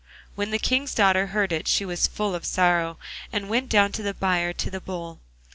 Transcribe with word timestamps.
When 0.33 0.49
the 0.49 0.57
King's 0.57 0.95
daughter 0.95 1.27
heard 1.27 1.51
it 1.51 1.67
she 1.67 1.85
was 1.85 2.07
full 2.07 2.33
of 2.33 2.43
sorrow, 2.43 2.97
and 3.31 3.49
went 3.49 3.69
down 3.69 3.91
to 3.91 4.01
the 4.01 4.15
byre 4.15 4.51
to 4.51 4.71
the 4.71 4.81
Bull. 4.81 5.19